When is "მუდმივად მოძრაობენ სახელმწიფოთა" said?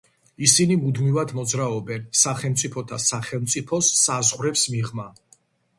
0.85-3.01